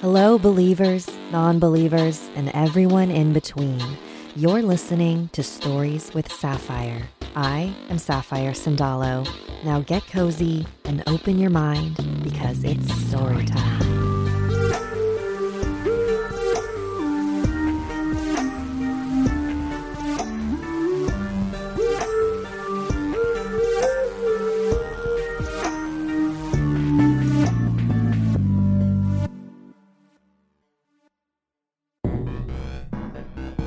[0.00, 3.82] Hello, believers, non believers, and everyone in between.
[4.36, 7.08] You're listening to Stories with Sapphire.
[7.34, 9.28] I am Sapphire Sandalo.
[9.64, 13.77] Now get cozy and open your mind because it's story time.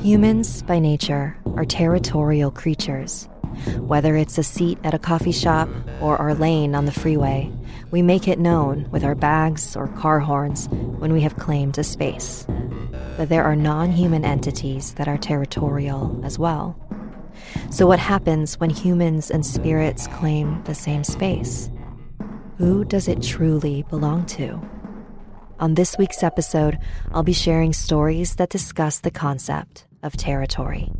[0.01, 3.29] Humans, by nature, are territorial creatures.
[3.77, 5.69] Whether it's a seat at a coffee shop
[6.01, 7.51] or our lane on the freeway,
[7.91, 11.83] we make it known with our bags or car horns when we have claimed a
[11.83, 12.47] space.
[13.15, 16.75] But there are non human entities that are territorial as well.
[17.69, 21.69] So, what happens when humans and spirits claim the same space?
[22.57, 24.59] Who does it truly belong to?
[25.59, 26.79] On this week's episode,
[27.11, 30.91] I'll be sharing stories that discuss the concept of territory.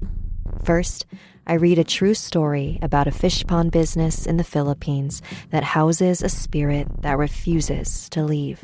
[0.64, 1.06] First,
[1.48, 6.22] I read a true story about a fish pond business in the Philippines that houses
[6.22, 8.64] a spirit that refuses to leave.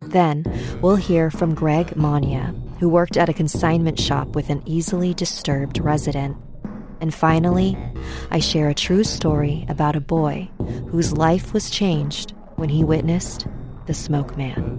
[0.00, 0.44] Then,
[0.80, 5.78] we'll hear from Greg Mania, who worked at a consignment shop with an easily disturbed
[5.78, 6.36] resident.
[7.00, 7.76] And finally,
[8.30, 10.50] I share a true story about a boy
[10.90, 13.46] whose life was changed when he witnessed
[13.86, 14.73] the smoke man.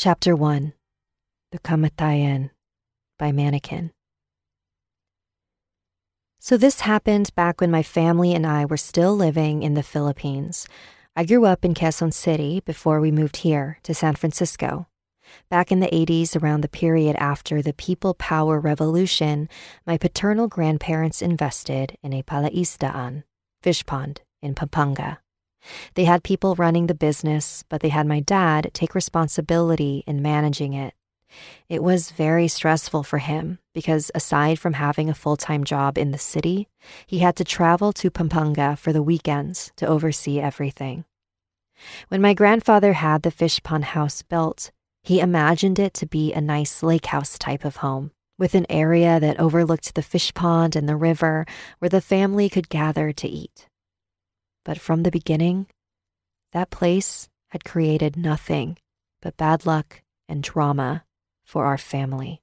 [0.00, 0.74] Chapter 1
[1.50, 2.50] The Kamatayan
[3.18, 3.90] by Mannequin.
[6.38, 10.68] So, this happened back when my family and I were still living in the Philippines.
[11.16, 14.86] I grew up in Quezon City before we moved here to San Francisco.
[15.50, 19.48] Back in the 80s, around the period after the People Power Revolution,
[19.84, 23.24] my paternal grandparents invested in a palaisdaan,
[23.64, 25.18] fish pond, in Pampanga.
[25.94, 30.74] They had people running the business, but they had my dad take responsibility in managing
[30.74, 30.94] it.
[31.68, 36.10] It was very stressful for him because, aside from having a full time job in
[36.10, 36.68] the city,
[37.06, 41.04] he had to travel to Pampanga for the weekends to oversee everything.
[42.08, 44.70] When my grandfather had the fish pond house built,
[45.02, 49.18] he imagined it to be a nice lake house type of home with an area
[49.20, 51.44] that overlooked the fish pond and the river
[51.78, 53.67] where the family could gather to eat.
[54.64, 55.66] But from the beginning,
[56.52, 58.78] that place had created nothing
[59.22, 61.04] but bad luck and drama
[61.44, 62.42] for our family.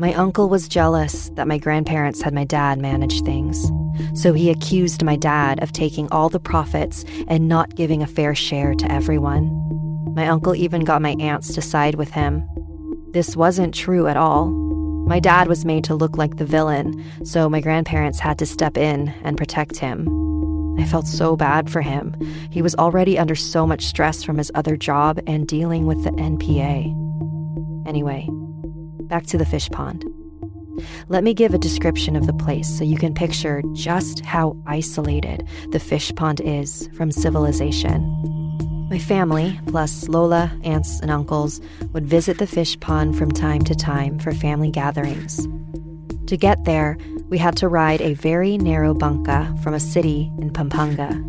[0.00, 3.70] My uncle was jealous that my grandparents had my dad manage things,
[4.14, 8.34] so he accused my dad of taking all the profits and not giving a fair
[8.34, 9.50] share to everyone.
[10.14, 12.48] My uncle even got my aunts to side with him.
[13.10, 14.67] This wasn't true at all.
[15.08, 18.76] My dad was made to look like the villain, so my grandparents had to step
[18.76, 20.06] in and protect him.
[20.78, 22.14] I felt so bad for him.
[22.50, 26.10] He was already under so much stress from his other job and dealing with the
[26.10, 26.94] NPA.
[27.88, 28.28] Anyway,
[29.04, 30.04] back to the fish pond.
[31.08, 35.48] Let me give a description of the place so you can picture just how isolated
[35.70, 38.37] the fish pond is from civilization.
[38.90, 41.60] My family, plus Lola, aunts, and uncles,
[41.92, 45.46] would visit the fish pond from time to time for family gatherings.
[46.26, 46.96] To get there,
[47.28, 51.22] we had to ride a very narrow banca from a city in Pampanga.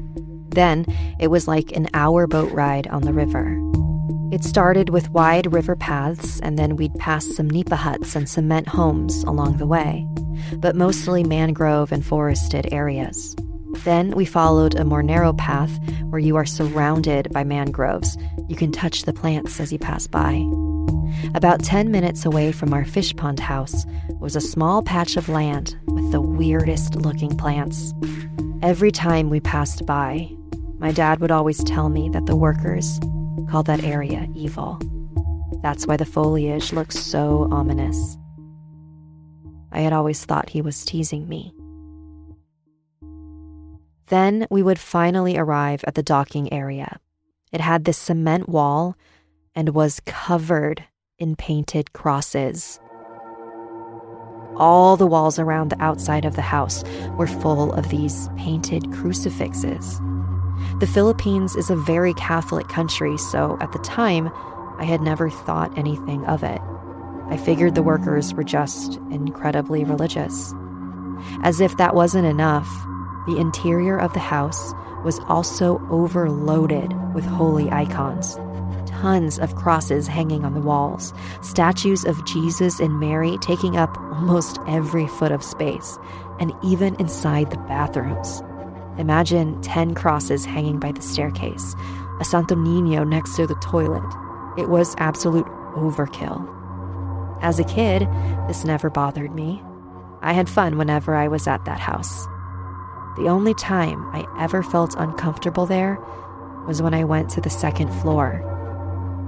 [0.49, 0.85] Then,
[1.19, 3.57] it was like an hour boat ride on the river.
[4.31, 8.69] It started with wide river paths, and then we'd pass some nipa huts and cement
[8.69, 10.07] homes along the way,
[10.57, 13.35] but mostly mangrove and forested areas.
[13.83, 15.79] Then we followed a more narrow path
[16.09, 18.17] where you are surrounded by mangroves.
[18.47, 20.43] You can touch the plants as you pass by.
[21.35, 23.85] About 10 minutes away from our fish pond house
[24.19, 27.93] was a small patch of land with the weirdest looking plants.
[28.61, 30.29] Every time we passed by,
[30.79, 32.99] my dad would always tell me that the workers
[33.49, 34.79] called that area evil.
[35.61, 38.17] That's why the foliage looks so ominous.
[39.71, 41.53] I had always thought he was teasing me.
[44.09, 46.99] Then we would finally arrive at the docking area.
[47.51, 48.95] It had this cement wall
[49.55, 50.83] and was covered
[51.17, 52.79] in painted crosses.
[54.57, 56.83] all the walls around the outside of the house
[57.17, 59.99] were full of these painted crucifixes.
[60.79, 64.29] The Philippines is a very Catholic country, so at the time,
[64.77, 66.61] I had never thought anything of it.
[67.29, 70.53] I figured the workers were just incredibly religious.
[71.43, 72.67] As if that wasn't enough,
[73.29, 74.73] the interior of the house
[75.03, 78.39] was also overloaded with holy icons.
[78.87, 84.57] Tons of crosses hanging on the walls, statues of Jesus and Mary taking up almost
[84.67, 85.99] every foot of space,
[86.39, 88.41] and even inside the bathrooms.
[88.97, 91.75] Imagine 10 crosses hanging by the staircase,
[92.19, 94.03] a Santo Nino next to the toilet.
[94.57, 96.47] It was absolute overkill.
[97.41, 98.01] As a kid,
[98.47, 99.61] this never bothered me.
[100.21, 102.27] I had fun whenever I was at that house.
[103.17, 105.97] The only time I ever felt uncomfortable there
[106.67, 108.45] was when I went to the second floor.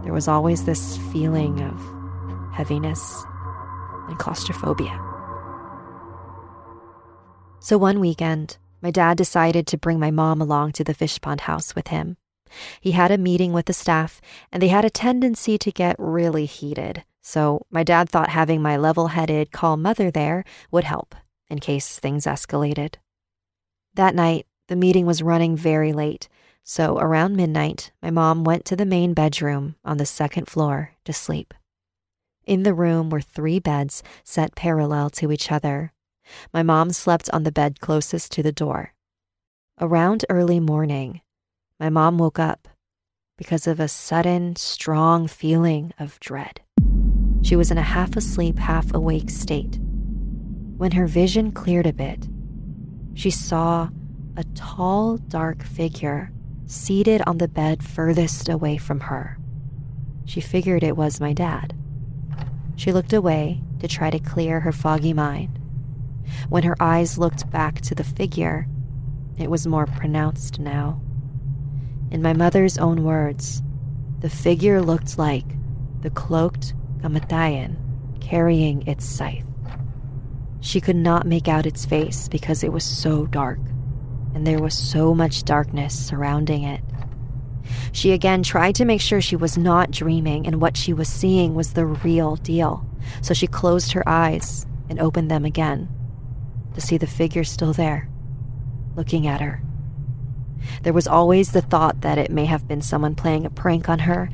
[0.04, 3.24] There was always this feeling of heaviness
[4.08, 5.00] and claustrophobia.
[7.60, 11.42] So one weekend, my dad decided to bring my mom along to the fish pond
[11.42, 12.18] house with him.
[12.80, 14.20] He had a meeting with the staff,
[14.52, 17.04] and they had a tendency to get really heated.
[17.22, 21.16] So my dad thought having my level headed, calm mother there would help
[21.50, 22.96] in case things escalated.
[23.96, 26.30] That night, the meeting was running very late,
[26.64, 31.12] so around midnight, my mom went to the main bedroom on the second floor to
[31.12, 31.54] sleep.
[32.46, 35.92] In the room were three beds set parallel to each other.
[36.54, 38.94] My mom slept on the bed closest to the door.
[39.80, 41.22] Around early morning,
[41.80, 42.68] my mom woke up
[43.38, 46.62] because of a sudden, strong feeling of dread.
[47.42, 49.80] She was in a half asleep, half awake state.
[50.78, 52.28] When her vision cleared a bit,
[53.14, 53.90] she saw
[54.38, 56.32] a tall, dark figure
[56.66, 59.38] seated on the bed furthest away from her.
[60.26, 61.76] She figured it was my dad.
[62.78, 65.60] She looked away to try to clear her foggy mind.
[66.50, 68.68] When her eyes looked back to the figure,
[69.38, 71.02] it was more pronounced now.
[72.10, 73.62] In my mother's own words,
[74.20, 75.46] the figure looked like
[76.02, 77.76] the cloaked kamatayan
[78.22, 79.51] carrying its scythe.
[80.62, 83.60] She could not make out its face because it was so dark,
[84.36, 86.82] and there was so much darkness surrounding it.
[87.92, 91.56] She again tried to make sure she was not dreaming and what she was seeing
[91.56, 92.86] was the real deal,
[93.22, 95.90] so she closed her eyes and opened them again
[96.76, 98.08] to see the figure still there,
[98.96, 99.62] looking at her.
[100.84, 104.00] There was always the thought that it may have been someone playing a prank on
[104.00, 104.30] her,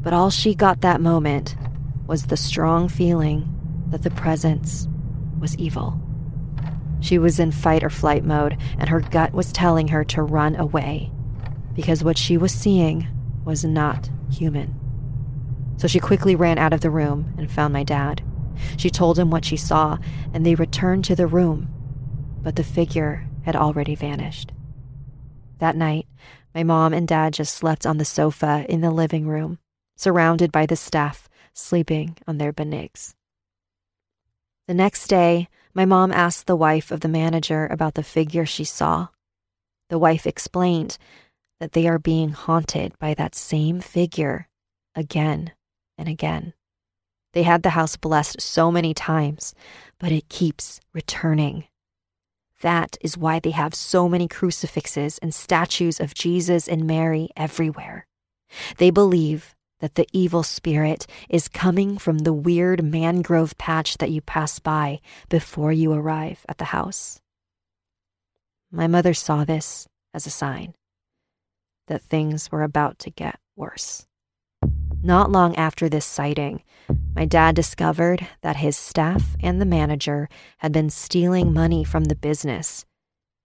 [0.00, 1.56] but all she got that moment
[2.06, 3.54] was the strong feeling
[3.90, 4.88] that the presence
[5.40, 6.00] was evil.
[7.00, 10.56] She was in fight or flight mode, and her gut was telling her to run
[10.56, 11.12] away
[11.78, 13.06] because what she was seeing
[13.44, 14.74] was not human.
[15.76, 18.20] So she quickly ran out of the room and found my dad.
[18.76, 19.98] She told him what she saw,
[20.34, 21.68] and they returned to the room,
[22.42, 24.50] but the figure had already vanished.
[25.58, 26.06] That night,
[26.52, 29.60] my mom and dad just slept on the sofa in the living room,
[29.94, 33.14] surrounded by the staff sleeping on their banigs.
[34.68, 38.64] The next day, my mom asked the wife of the manager about the figure she
[38.64, 39.08] saw.
[39.88, 40.98] The wife explained
[41.58, 44.46] that they are being haunted by that same figure
[44.94, 45.52] again
[45.96, 46.52] and again.
[47.32, 49.54] They had the house blessed so many times,
[49.98, 51.64] but it keeps returning.
[52.60, 58.06] That is why they have so many crucifixes and statues of Jesus and Mary everywhere.
[58.76, 64.20] They believe that the evil spirit is coming from the weird mangrove patch that you
[64.20, 67.20] pass by before you arrive at the house.
[68.70, 70.74] My mother saw this as a sign
[71.86, 74.06] that things were about to get worse.
[75.02, 76.62] Not long after this sighting,
[77.14, 82.16] my dad discovered that his staff and the manager had been stealing money from the
[82.16, 82.84] business.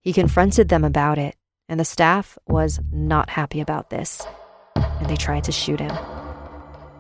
[0.02, 1.36] He confronted them about it,
[1.70, 4.26] and the staff was not happy about this,
[4.76, 6.13] and they tried to shoot him.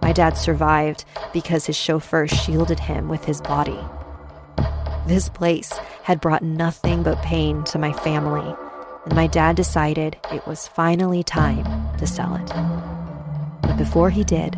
[0.03, 3.79] My dad survived because his chauffeur shielded him with his body.
[5.07, 5.71] This place
[6.03, 8.53] had brought nothing but pain to my family,
[9.05, 11.65] and my dad decided it was finally time
[11.99, 12.51] to sell it.
[13.61, 14.57] But before he did,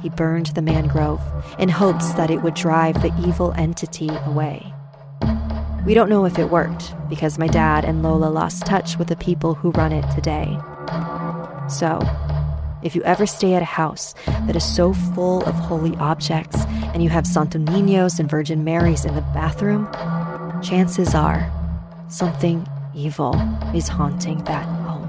[0.00, 1.22] he burned the mangrove
[1.60, 4.74] in hopes that it would drive the evil entity away.
[5.86, 9.16] We don't know if it worked because my dad and Lola lost touch with the
[9.16, 10.58] people who run it today.
[11.68, 12.00] So,
[12.82, 14.14] if you ever stay at a house
[14.46, 19.04] that is so full of holy objects and you have Santo Niños and Virgin Marys
[19.04, 19.88] in the bathroom,
[20.62, 21.50] chances are
[22.08, 23.34] something evil
[23.74, 25.02] is haunting that home.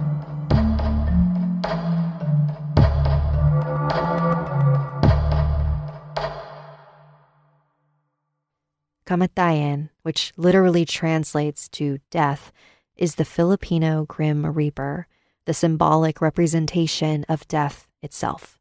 [9.13, 12.51] kamatayan, which literally translates to death,
[12.95, 15.07] is the Filipino Grim Reaper,
[15.45, 18.59] the symbolic representation of death itself.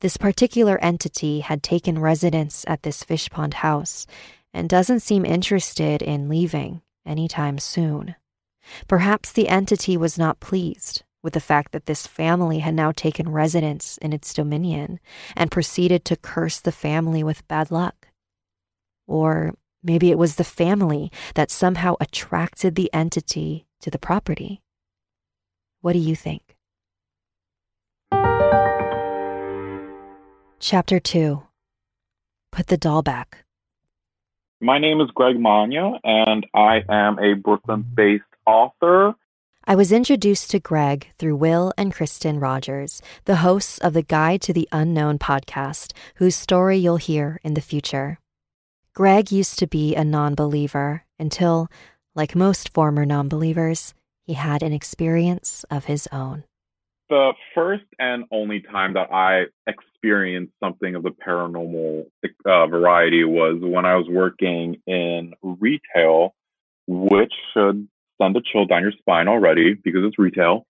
[0.00, 4.06] This particular entity had taken residence at this fishpond house
[4.52, 8.14] and doesn't seem interested in leaving anytime soon.
[8.86, 13.28] Perhaps the entity was not pleased with the fact that this family had now taken
[13.28, 15.00] residence in its dominion
[15.36, 18.08] and proceeded to curse the family with bad luck.
[19.06, 24.62] Or maybe it was the family that somehow attracted the entity to the property.
[25.88, 26.42] What do you think?
[30.60, 31.42] Chapter 2
[32.52, 33.46] Put the Doll Back.
[34.60, 39.14] My name is Greg Mania, and I am a Brooklyn based author.
[39.64, 44.42] I was introduced to Greg through Will and Kristen Rogers, the hosts of the Guide
[44.42, 48.18] to the Unknown podcast, whose story you'll hear in the future.
[48.92, 51.68] Greg used to be a non believer until,
[52.14, 53.94] like most former non believers,
[54.28, 56.44] he had an experience of his own.
[57.08, 62.04] The first and only time that I experienced something of the paranormal
[62.44, 66.34] uh, variety was when I was working in retail,
[66.86, 67.88] which should
[68.20, 70.66] send a chill down your spine already because it's retail.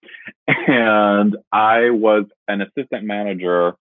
[0.46, 3.74] And I was an assistant manager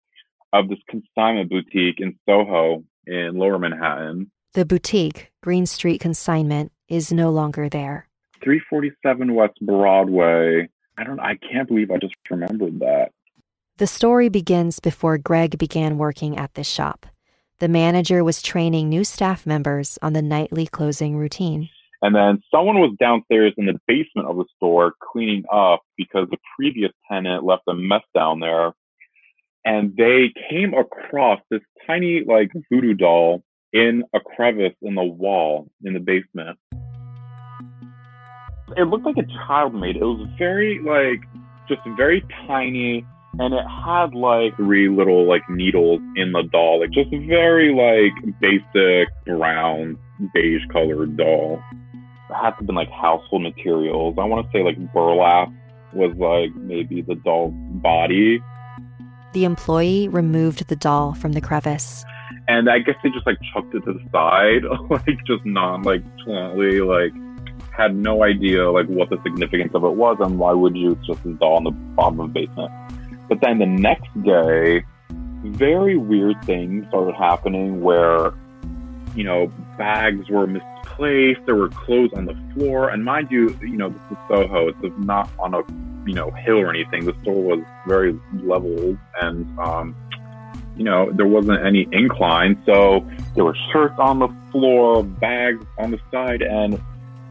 [0.54, 4.32] of this consignment boutique in Soho in lower Manhattan.
[4.54, 8.08] The boutique, Green Street Consignment, is no longer there.
[8.44, 10.68] 347 West Broadway
[10.98, 13.12] I don't I can't believe I just remembered that.
[13.78, 17.06] The story begins before Greg began working at this shop.
[17.60, 21.70] The manager was training new staff members on the nightly closing routine.
[22.02, 26.38] And then someone was downstairs in the basement of the store cleaning up because the
[26.56, 28.74] previous tenant left a mess down there.
[29.66, 35.68] And they came across this tiny, like, voodoo doll in a crevice in the wall
[35.84, 36.58] in the basement
[38.76, 40.02] it looked like a child made it.
[40.02, 41.24] Was very like
[41.68, 43.06] just very tiny
[43.40, 48.40] and it had like three little like needles in the doll, like just very like
[48.42, 49.98] basic brown
[50.34, 51.62] beige colored doll.
[52.30, 54.16] It had to have been like household materials.
[54.18, 55.50] I want to say like burlap
[55.94, 58.42] was like maybe the doll's body.
[59.34, 62.04] The employee removed the doll from the crevice.
[62.48, 66.04] And I guess they just like chucked it to the side, like just non like
[66.26, 67.14] like
[67.78, 71.24] had no idea like what the significance of it was and why would you just
[71.24, 72.72] install in the bottom of the basement.
[73.30, 74.84] But then the next day,
[75.44, 78.34] very weird things started happening where,
[79.16, 83.78] you know, bags were misplaced, there were clothes on the floor, and mind you, you
[83.78, 85.62] know, this is Soho, it's not on a
[86.08, 87.06] you know hill or anything.
[87.06, 89.96] The store was very level and um,
[90.78, 93.06] you know, there wasn't any incline, so
[93.36, 96.80] there were shirts on the floor, bags on the side, and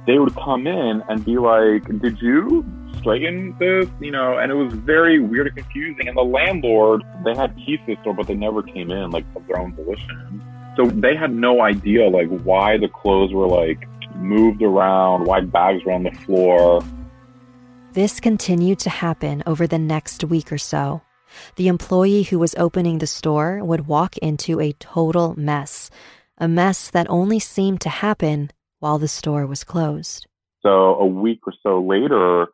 [0.07, 2.65] they would come in and be like, Did you
[2.99, 3.89] straighten this?
[4.01, 6.09] You know, and it was very weird and confusing.
[6.09, 9.25] And the landlord, they had keys to the store, but they never came in, like,
[9.35, 10.43] of their own volition.
[10.77, 15.85] So they had no idea, like, why the clothes were, like, moved around, why bags
[15.85, 16.83] were on the floor.
[17.93, 21.03] This continued to happen over the next week or so.
[21.57, 25.91] The employee who was opening the store would walk into a total mess,
[26.39, 30.27] a mess that only seemed to happen while the store was closed.
[30.63, 32.49] So a week or so later,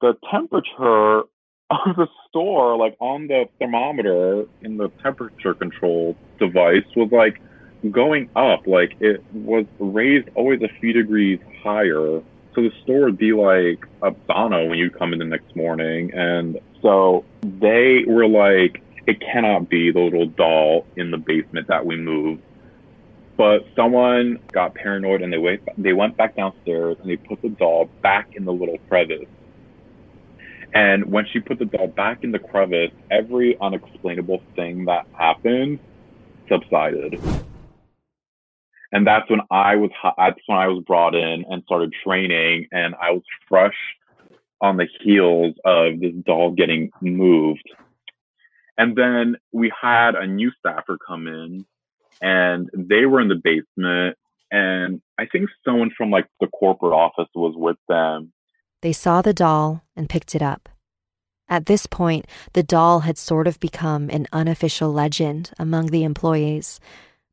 [0.00, 1.22] the temperature
[1.70, 7.40] of the store, like on the thermometer in the temperature control device, was like
[7.90, 8.66] going up.
[8.66, 12.22] Like it was raised always a few degrees higher.
[12.54, 16.12] So the store would be like a sauna when you come in the next morning.
[16.12, 21.84] And so they were like, it cannot be the little doll in the basement that
[21.86, 22.42] we moved
[23.36, 27.48] but someone got paranoid and they went they went back downstairs and they put the
[27.48, 29.26] doll back in the little crevice.
[30.74, 35.80] And when she put the doll back in the crevice, every unexplainable thing that happened
[36.48, 37.20] subsided.
[38.92, 42.94] And that's when I was that's when I was brought in and started training, and
[43.00, 43.76] I was fresh
[44.60, 47.68] on the heels of this doll getting moved.
[48.78, 51.66] And then we had a new staffer come in
[52.22, 54.16] and they were in the basement
[54.52, 58.32] and I think someone from like the corporate office was with them.
[58.82, 60.68] They saw the doll and picked it up.
[61.48, 66.80] At this point, the doll had sort of become an unofficial legend among the employees,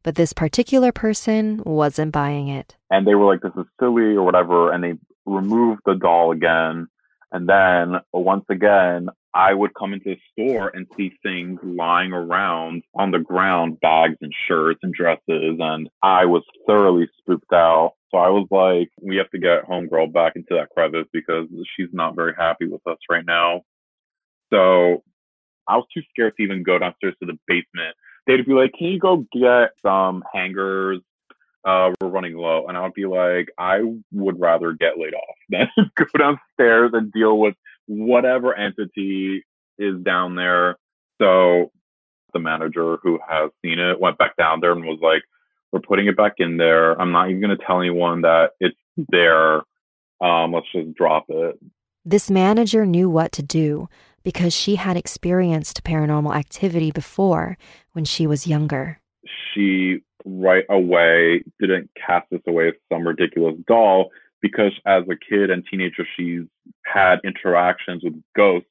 [0.01, 2.77] but this particular person wasn't buying it.
[2.89, 4.93] And they were like, this is silly or whatever, and they
[5.25, 6.87] removed the doll again.
[7.31, 12.83] And then once again, I would come into the store and see things lying around
[12.95, 17.93] on the ground, bags and shirts and dresses, and I was thoroughly spooked out.
[18.11, 21.89] So I was like, we have to get homegirl back into that crevice because she's
[21.93, 23.61] not very happy with us right now.
[24.51, 25.03] So
[25.67, 27.95] I was too scared to even go downstairs to the basement.
[28.25, 31.01] They'd be like, can you go get some hangers?
[31.63, 32.65] Uh, we're running low.
[32.67, 33.81] And I would be like, I
[34.11, 37.55] would rather get laid off than go downstairs and deal with
[37.89, 39.43] whatever entity
[39.79, 40.77] is down there.
[41.19, 41.71] So
[42.33, 45.23] the manager who has seen it went back down there and was like,
[45.71, 46.99] we're putting it back in there.
[47.01, 48.77] I'm not even going to tell anyone that it's
[49.11, 49.63] there.
[50.21, 51.59] Um, let's just drop it.
[52.05, 53.89] This manager knew what to do
[54.23, 57.57] because she had experienced paranormal activity before
[57.93, 58.99] when she was younger.
[59.53, 64.09] She right away didn't cast this away as some ridiculous doll
[64.41, 66.41] because as a kid and teenager she's
[66.91, 68.69] had interactions with ghosts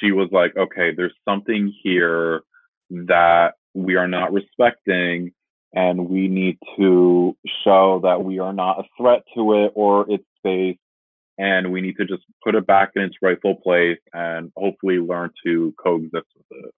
[0.00, 2.42] she was like okay there's something here
[2.90, 5.32] that we are not respecting
[5.72, 10.24] and we need to show that we are not a threat to it or its
[10.38, 10.78] space
[11.36, 15.30] and we need to just put it back in its rightful place and hopefully learn
[15.44, 16.74] to coexist with it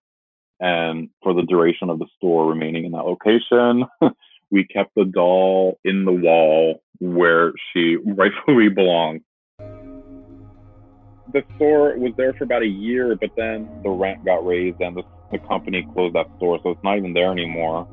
[0.61, 3.85] and for the duration of the store remaining in that location
[4.51, 9.23] we kept the doll in the wall where she rightfully belonged.
[11.37, 14.97] The store was there for about a year, but then the rent got raised and
[14.97, 17.87] the, the company closed that store, so it's not even there anymore.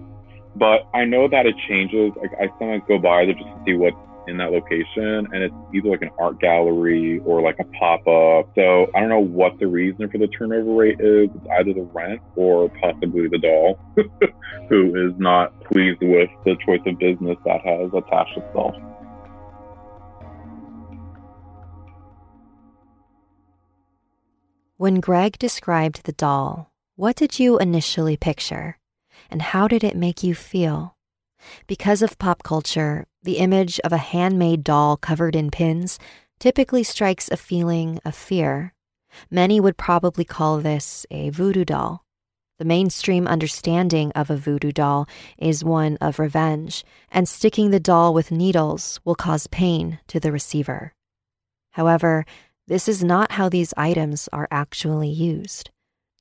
[0.55, 2.13] But I know that it changes.
[2.15, 3.97] Like I sometimes go by there just to see what's
[4.29, 8.89] in that location and it's either like an art gallery or like a pop-up so
[8.95, 12.21] i don't know what the reason for the turnover rate is it's either the rent
[12.37, 13.77] or possibly the doll
[14.69, 18.73] who is not pleased with the choice of business that has attached itself
[24.83, 28.77] when greg described the doll what did you initially picture
[29.31, 30.97] and how did it make you feel
[31.67, 35.99] because of pop culture, the image of a handmade doll covered in pins
[36.37, 38.73] typically strikes a feeling of fear.
[39.31, 42.03] Many would probably call this a voodoo doll.
[42.59, 48.13] The mainstream understanding of a voodoo doll is one of revenge, and sticking the doll
[48.13, 50.93] with needles will cause pain to the receiver.
[51.71, 52.25] However,
[52.67, 55.69] this is not how these items are actually used.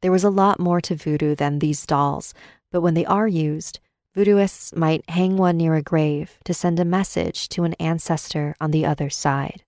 [0.01, 2.35] There was a lot more to voodoo than these dolls,
[2.71, 3.79] but when they are used,
[4.15, 8.71] Voodooists might hang one near a grave to send a message to an ancestor on
[8.71, 9.65] the other side.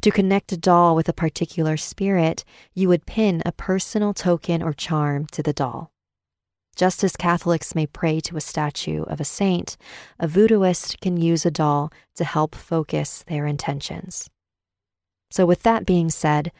[0.00, 4.72] To connect a doll with a particular spirit, you would pin a personal token or
[4.72, 5.92] charm to the doll.
[6.74, 9.76] Just as Catholics may pray to a statue of a saint,
[10.18, 14.28] a voodooist can use a doll to help focus their intentions.
[15.30, 16.52] So, with that being said,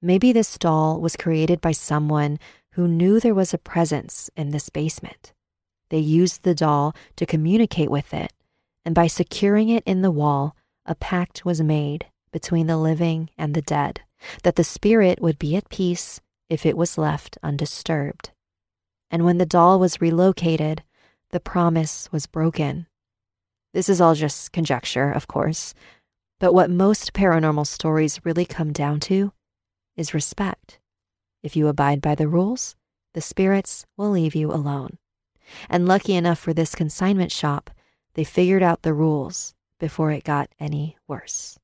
[0.00, 2.38] maybe this doll was created by someone
[2.72, 5.32] who knew there was a presence in this basement.
[5.90, 8.32] They used the doll to communicate with it,
[8.84, 10.56] and by securing it in the wall,
[10.86, 14.00] a pact was made between the living and the dead
[14.42, 18.30] that the spirit would be at peace if it was left undisturbed.
[19.10, 20.82] And when the doll was relocated,
[21.30, 22.86] the promise was broken.
[23.72, 25.74] This is all just conjecture, of course,
[26.44, 29.32] but what most paranormal stories really come down to
[29.96, 30.78] is respect.
[31.42, 32.76] If you abide by the rules,
[33.14, 34.98] the spirits will leave you alone.
[35.70, 37.70] And lucky enough for this consignment shop,
[38.12, 41.58] they figured out the rules before it got any worse.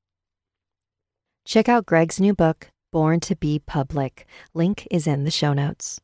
[1.45, 4.25] Check out Greg's new book, Born to Be Public.
[4.55, 6.01] Link is in the show notes.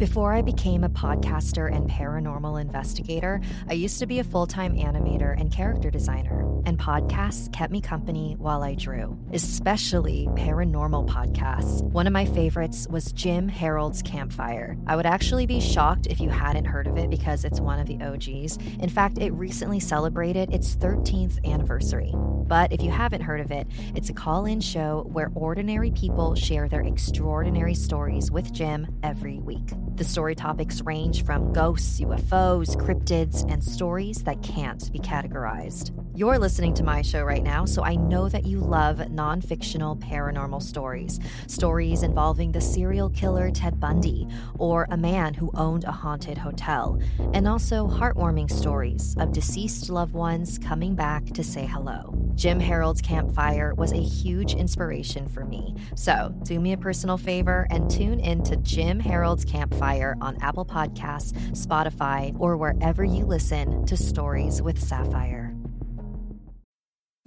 [0.00, 4.74] Before I became a podcaster and paranormal investigator, I used to be a full time
[4.74, 11.82] animator and character designer, and podcasts kept me company while I drew, especially paranormal podcasts.
[11.82, 14.78] One of my favorites was Jim Harold's Campfire.
[14.86, 17.86] I would actually be shocked if you hadn't heard of it because it's one of
[17.86, 18.56] the OGs.
[18.80, 22.14] In fact, it recently celebrated its 13th anniversary.
[22.50, 26.34] But if you haven't heard of it, it's a call in show where ordinary people
[26.34, 29.70] share their extraordinary stories with Jim every week.
[29.94, 35.92] The story topics range from ghosts, UFOs, cryptids, and stories that can't be categorized.
[36.12, 39.94] You're listening to my show right now, so I know that you love non fictional
[39.96, 41.20] paranormal stories.
[41.46, 44.26] Stories involving the serial killer Ted Bundy
[44.58, 47.00] or a man who owned a haunted hotel,
[47.32, 52.12] and also heartwarming stories of deceased loved ones coming back to say hello.
[52.40, 55.74] Jim Harold's Campfire was a huge inspiration for me.
[55.94, 60.64] So, do me a personal favor and tune in to Jim Harold's Campfire on Apple
[60.64, 65.39] Podcasts, Spotify, or wherever you listen to Stories with Sapphire.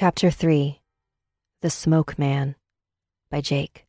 [0.00, 0.80] Chapter 3
[1.60, 2.56] The Smoke Man
[3.30, 3.84] by Jake.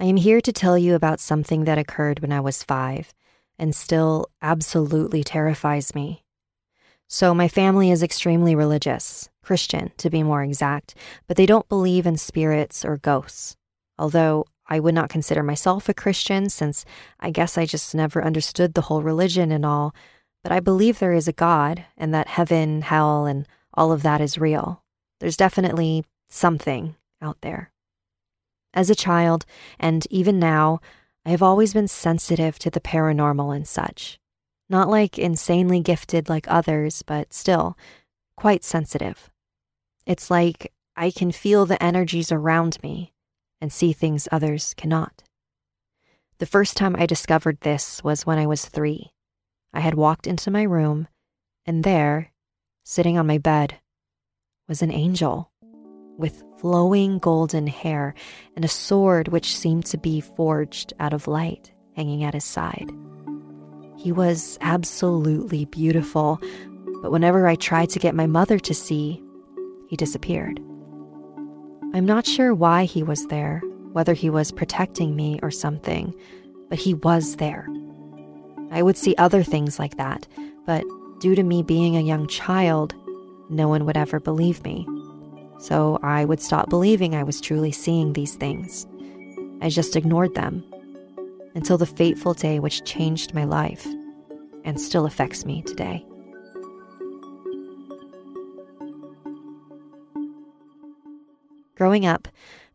[0.00, 3.14] I am here to tell you about something that occurred when I was five
[3.60, 6.24] and still absolutely terrifies me.
[7.08, 10.96] So, my family is extremely religious, Christian to be more exact,
[11.28, 13.56] but they don't believe in spirits or ghosts.
[14.00, 16.84] Although I would not consider myself a Christian since
[17.20, 19.94] I guess I just never understood the whole religion and all,
[20.42, 24.20] but I believe there is a God and that heaven, hell, and all of that
[24.20, 24.82] is real.
[25.20, 27.70] There's definitely something out there.
[28.74, 29.44] As a child,
[29.78, 30.80] and even now,
[31.24, 34.18] I have always been sensitive to the paranormal and such.
[34.68, 37.76] Not like insanely gifted like others, but still
[38.36, 39.30] quite sensitive.
[40.06, 43.12] It's like I can feel the energies around me
[43.60, 45.22] and see things others cannot.
[46.38, 49.12] The first time I discovered this was when I was three.
[49.72, 51.06] I had walked into my room,
[51.64, 52.31] and there,
[52.84, 53.78] sitting on my bed
[54.68, 55.50] was an angel
[56.18, 58.14] with flowing golden hair
[58.54, 62.90] and a sword which seemed to be forged out of light hanging at his side.
[63.96, 66.40] He was absolutely beautiful,
[67.02, 69.22] but whenever I tried to get my mother to see,
[69.88, 70.60] he disappeared.
[71.94, 73.60] I'm not sure why he was there,
[73.92, 76.14] whether he was protecting me or something,
[76.68, 77.68] but he was there.
[78.70, 80.26] I would see other things like that,
[80.64, 80.84] but
[81.22, 82.96] due to me being a young child,
[83.48, 84.84] no one would ever believe me.
[85.60, 88.88] So I would stop believing I was truly seeing these things.
[89.60, 90.64] I just ignored them
[91.54, 93.86] until the fateful day which changed my life
[94.64, 96.04] and still affects me today.
[101.76, 102.26] Growing up,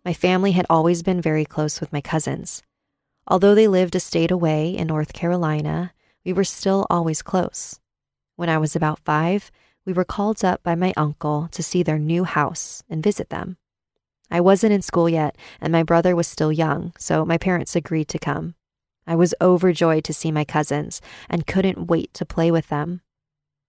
[0.05, 2.63] my family had always been very close with my cousins.
[3.27, 5.91] Although they lived a state away in North Carolina,
[6.23, 7.81] we were still always close.
[8.38, 9.52] When I was about five,
[9.84, 13.58] we were called up by my uncle to see their new house and visit them.
[14.30, 18.08] I wasn't in school yet, and my brother was still young, so my parents agreed
[18.10, 18.54] to come.
[19.08, 23.02] I was overjoyed to see my cousins and couldn't wait to play with them.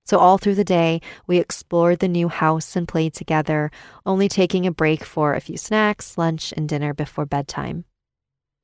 [0.05, 3.71] So, all through the day, we explored the new house and played together,
[4.05, 7.87] only taking a break for a few snacks, lunch, and dinner before bedtime.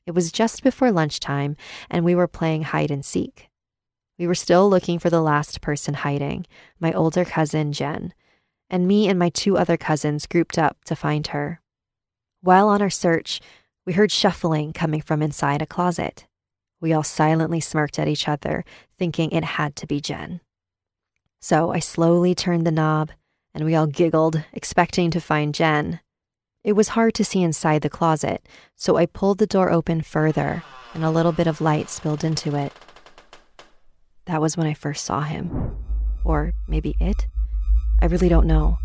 [0.06, 1.56] It was just before lunchtime,
[1.90, 3.48] and we were playing hide and seek.
[4.18, 6.46] We were still looking for the last person hiding,
[6.78, 8.14] my older cousin, Jen,
[8.70, 11.60] and me and my two other cousins grouped up to find her.
[12.40, 13.40] While on our search,
[13.84, 16.26] we heard shuffling coming from inside a closet.
[16.80, 18.64] We all silently smirked at each other,
[18.98, 20.40] thinking it had to be Jen.
[21.40, 23.10] So I slowly turned the knob,
[23.52, 26.00] and we all giggled, expecting to find Jen.
[26.62, 28.46] It was hard to see inside the closet,
[28.76, 30.62] so I pulled the door open further,
[30.94, 32.72] and a little bit of light spilled into it.
[34.26, 35.76] That was when I first saw him.
[36.24, 37.26] Or maybe it?
[38.00, 38.78] I really don't know.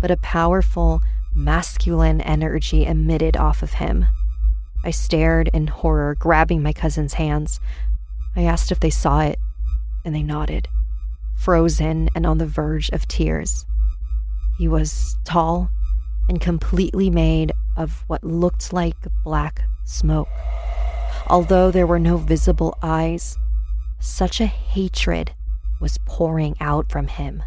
[0.00, 1.00] But a powerful,
[1.34, 4.06] masculine energy emitted off of him.
[4.84, 7.58] I stared in horror, grabbing my cousin's hands.
[8.36, 9.38] I asked if they saw it,
[10.04, 10.68] and they nodded,
[11.36, 13.64] frozen and on the verge of tears.
[14.58, 15.70] He was tall
[16.28, 20.28] and completely made of what looked like black smoke.
[21.28, 23.38] Although there were no visible eyes,
[24.02, 25.32] such a hatred
[25.80, 27.42] was pouring out from him,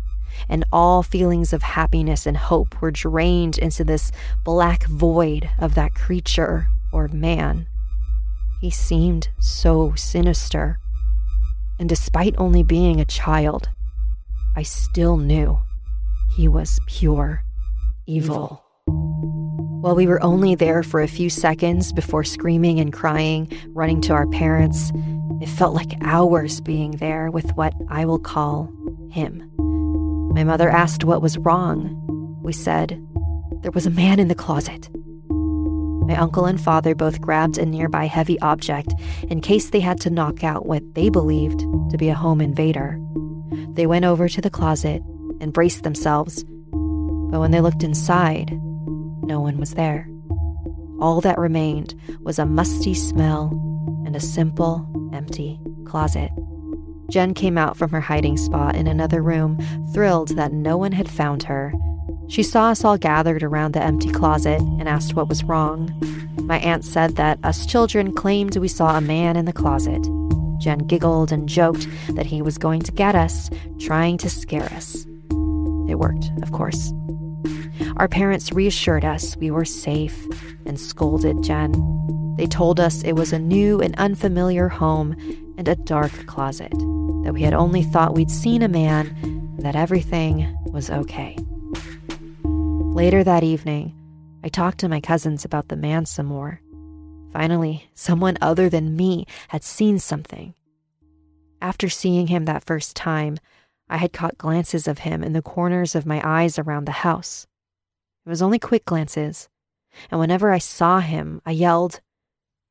[0.50, 4.12] and all feelings of happiness and hope were drained into this
[4.44, 7.68] black void of that creature or man.
[8.62, 10.80] He seemed so sinister,
[11.78, 13.70] and despite only being a child,
[14.56, 15.60] I still knew
[16.36, 17.44] he was pure
[18.08, 18.65] evil.
[19.86, 24.14] While we were only there for a few seconds before screaming and crying, running to
[24.14, 24.92] our parents,
[25.42, 28.74] it felt like hours being there with what I will call
[29.12, 29.48] him.
[30.34, 32.02] My mother asked what was wrong.
[32.42, 33.00] We said,
[33.62, 34.90] There was a man in the closet.
[35.30, 38.92] My uncle and father both grabbed a nearby heavy object
[39.30, 41.60] in case they had to knock out what they believed
[41.92, 43.00] to be a home invader.
[43.74, 45.04] They went over to the closet
[45.40, 48.60] and braced themselves, but when they looked inside,
[49.26, 50.08] no one was there.
[51.00, 53.50] All that remained was a musty smell
[54.06, 56.32] and a simple, empty closet.
[57.10, 59.58] Jen came out from her hiding spot in another room,
[59.94, 61.74] thrilled that no one had found her.
[62.28, 65.92] She saw us all gathered around the empty closet and asked what was wrong.
[66.42, 70.04] My aunt said that us children claimed we saw a man in the closet.
[70.60, 75.06] Jen giggled and joked that he was going to get us, trying to scare us.
[75.88, 76.92] It worked, of course.
[77.98, 80.26] Our parents reassured us we were safe
[80.66, 81.74] and scolded Jen.
[82.38, 85.16] They told us it was a new and unfamiliar home
[85.58, 86.72] and a dark closet,
[87.24, 91.38] that we had only thought we'd seen a man, and that everything was okay.
[92.44, 93.94] Later that evening,
[94.44, 96.62] I talked to my cousins about the man some more.
[97.32, 100.54] Finally, someone other than me had seen something.
[101.62, 103.38] After seeing him that first time,
[103.90, 107.48] I had caught glances of him in the corners of my eyes around the house.
[108.26, 109.50] It was only quick glances,
[110.10, 112.02] and whenever I saw him, I yelled,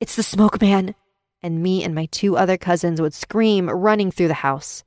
[0.01, 0.95] It's the smoke man!
[1.43, 4.83] And me and my two other cousins would scream, running through the house.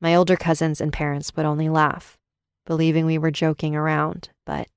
[0.00, 2.18] My older cousins and parents would only laugh,
[2.66, 4.68] believing we were joking around, but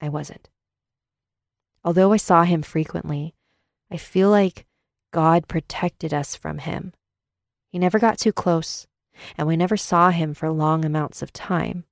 [0.00, 0.48] I wasn't.
[1.84, 3.34] Although I saw him frequently,
[3.90, 4.66] I feel like
[5.12, 6.92] God protected us from him.
[7.70, 8.86] He never got too close,
[9.36, 11.84] and we never saw him for long amounts of time.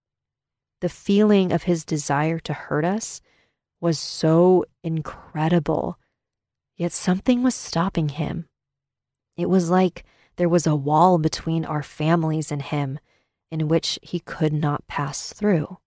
[0.81, 3.21] The feeling of his desire to hurt us
[3.81, 5.99] was so incredible,
[6.77, 8.49] yet something was stopping him.
[9.37, 10.05] It was like
[10.37, 12.99] there was a wall between our families and him
[13.51, 15.79] in which he could not pass through.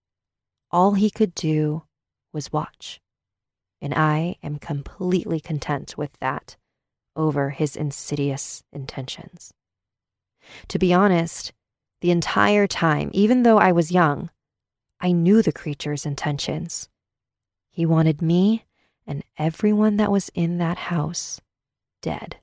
[0.71, 1.83] All he could do
[2.33, 2.99] was watch.
[3.81, 6.57] And I am completely content with that
[7.15, 9.53] over his insidious intentions.
[10.69, 11.53] To be honest,
[12.01, 14.29] the entire time, even though I was young,
[15.01, 16.89] I knew the creature's intentions.
[17.71, 18.65] He wanted me
[19.07, 21.39] and everyone that was in that house
[22.01, 22.35] dead.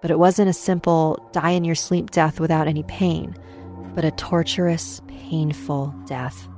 [0.00, 3.36] But it wasn't a simple die in your sleep death without any pain,
[3.94, 6.48] but a torturous, painful death.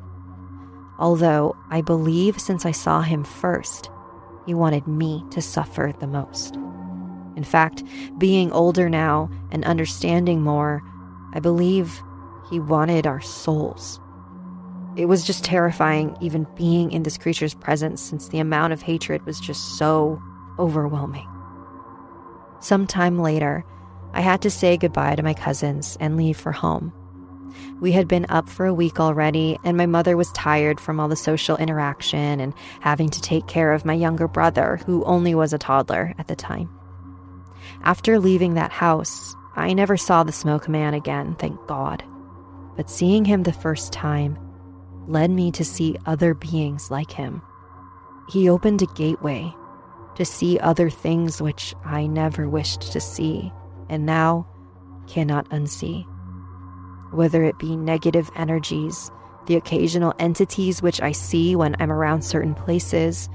[0.98, 3.90] Although I believe since I saw him first,
[4.44, 6.56] he wanted me to suffer the most.
[7.36, 7.82] In fact,
[8.18, 10.82] being older now and understanding more,
[11.32, 12.02] I believe
[12.50, 13.98] he wanted our souls.
[14.96, 19.24] It was just terrifying even being in this creature's presence since the amount of hatred
[19.24, 20.20] was just so
[20.58, 21.28] overwhelming.
[22.60, 23.64] Sometime later,
[24.12, 26.92] I had to say goodbye to my cousins and leave for home.
[27.80, 31.08] We had been up for a week already, and my mother was tired from all
[31.08, 35.52] the social interaction and having to take care of my younger brother, who only was
[35.52, 36.68] a toddler at the time.
[37.82, 42.04] After leaving that house, I never saw the smoke man again, thank God.
[42.76, 44.38] But seeing him the first time
[45.10, 47.42] led me to see other beings like him.
[48.28, 49.52] He opened a gateway
[50.14, 53.52] to see other things which I never wished to see
[53.88, 54.46] and now
[55.08, 56.06] cannot unsee.
[57.12, 59.10] Whether it be negative energies,
[59.46, 63.28] the occasional entities which I see when I'm around certain places,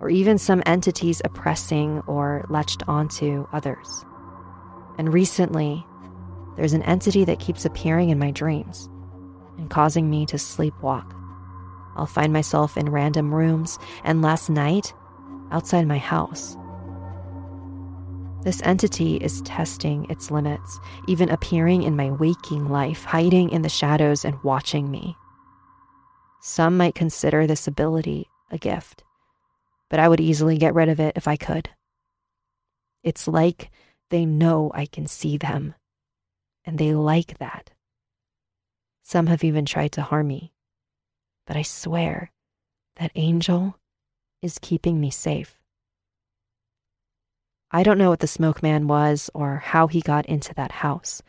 [0.00, 4.04] or even some entities oppressing or latched onto others.
[4.98, 5.84] And recently,
[6.54, 8.88] there's an entity that keeps appearing in my dreams
[9.58, 11.14] and causing me to sleepwalk.
[11.96, 14.94] I'll find myself in random rooms, and last night,
[15.50, 16.56] outside my house.
[18.44, 23.68] This entity is testing its limits, even appearing in my waking life, hiding in the
[23.68, 25.16] shadows and watching me.
[26.40, 29.02] Some might consider this ability a gift
[29.88, 31.70] but I would easily get rid of it if I could.
[33.02, 33.70] It's like
[34.10, 35.74] they know I can see them,
[36.64, 37.70] and they like that.
[39.08, 40.52] Some have even tried to harm me,
[41.46, 42.30] but I swear
[42.96, 43.78] that angel
[44.42, 45.58] is keeping me safe.
[47.70, 51.22] I don't know what the smoke man was or how he got into that house.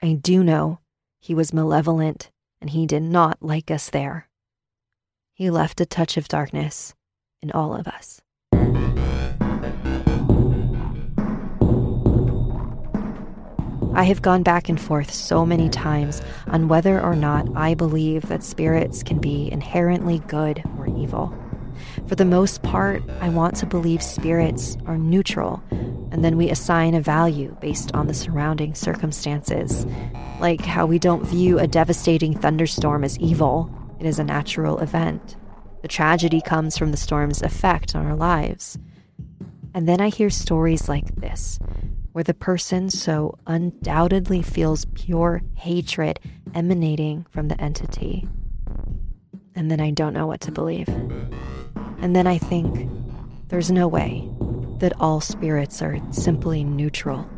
[0.00, 0.78] I do know
[1.18, 4.28] he was malevolent and he did not like us there.
[5.34, 6.94] He left a touch of darkness
[7.42, 8.21] in all of us.
[13.94, 18.28] I have gone back and forth so many times on whether or not I believe
[18.28, 21.36] that spirits can be inherently good or evil.
[22.06, 26.94] For the most part, I want to believe spirits are neutral, and then we assign
[26.94, 29.86] a value based on the surrounding circumstances.
[30.40, 35.36] Like how we don't view a devastating thunderstorm as evil, it is a natural event.
[35.82, 38.78] The tragedy comes from the storm's effect on our lives.
[39.74, 41.58] And then I hear stories like this,
[42.12, 46.20] where the person so undoubtedly feels pure hatred
[46.54, 48.28] emanating from the entity.
[49.54, 50.88] And then I don't know what to believe.
[51.98, 52.88] And then I think
[53.48, 54.28] there's no way
[54.78, 57.28] that all spirits are simply neutral.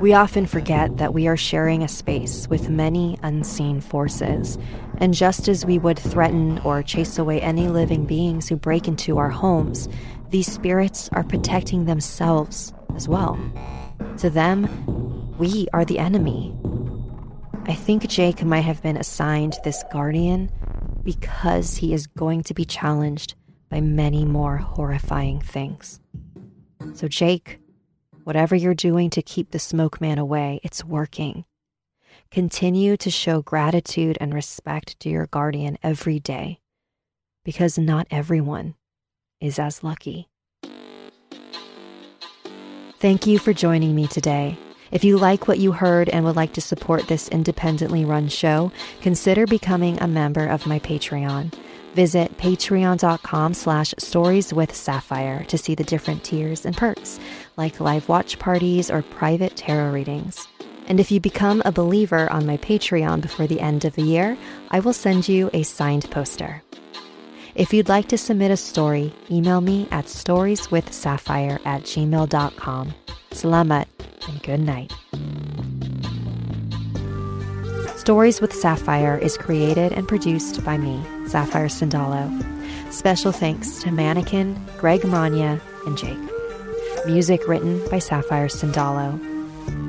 [0.00, 4.56] We often forget that we are sharing a space with many unseen forces,
[4.98, 9.18] and just as we would threaten or chase away any living beings who break into
[9.18, 9.88] our homes,
[10.30, 13.38] these spirits are protecting themselves as well.
[14.18, 14.68] To them,
[15.38, 16.54] we are the enemy.
[17.64, 20.50] I think Jake might have been assigned this guardian
[21.02, 23.36] because he is going to be challenged
[23.70, 26.00] by many more horrifying things.
[26.92, 27.60] So, Jake,
[28.28, 31.46] Whatever you're doing to keep the smoke man away, it's working.
[32.30, 36.60] Continue to show gratitude and respect to your guardian every day
[37.42, 38.74] because not everyone
[39.40, 40.27] is as lucky.
[43.00, 44.58] Thank you for joining me today.
[44.90, 48.72] If you like what you heard and would like to support this independently run show,
[49.02, 51.54] consider becoming a member of my Patreon.
[51.94, 57.20] Visit patreon.com slash stories with sapphire to see the different tiers and perks,
[57.56, 60.48] like live watch parties or private tarot readings.
[60.88, 64.36] And if you become a believer on my Patreon before the end of the year,
[64.72, 66.64] I will send you a signed poster.
[67.58, 72.94] If you'd like to submit a story, email me at storieswithsapphire at gmail.com.
[73.32, 73.86] Salamat
[74.28, 74.92] and good night.
[77.96, 82.30] Stories with Sapphire is created and produced by me, Sapphire Sandalo.
[82.92, 86.16] Special thanks to Mannequin, Greg Mania, and Jake.
[87.06, 89.18] Music written by Sapphire Sandalo.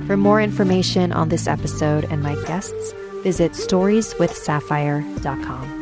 [0.08, 5.79] For more information on this episode and my guests, visit storieswithsapphire.com.